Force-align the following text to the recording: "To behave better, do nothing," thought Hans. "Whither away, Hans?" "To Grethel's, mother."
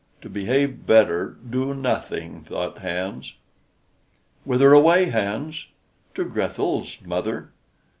"To 0.23 0.29
behave 0.31 0.87
better, 0.87 1.37
do 1.47 1.75
nothing," 1.75 2.43
thought 2.49 2.79
Hans. 2.79 3.35
"Whither 4.45 4.73
away, 4.73 5.11
Hans?" 5.11 5.67
"To 6.15 6.25
Grethel's, 6.25 6.97
mother." 7.05 7.51